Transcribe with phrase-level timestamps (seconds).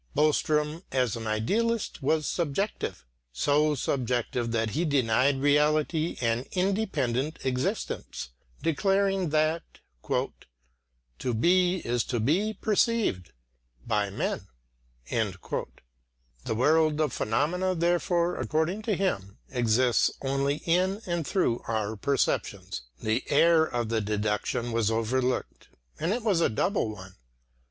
[0.17, 8.29] Boström as an idealist was subjective so subjective that he denied reality an independent existence,
[8.63, 9.61] declaring that,
[11.19, 13.31] "to be is to be perceived
[13.85, 14.47] (by men)."
[15.11, 22.81] The world of phenomena therefore, according to him, exists only in and through our perceptions.
[22.99, 25.67] The error of the deduction was overlooked,
[25.99, 27.17] and it was a double one.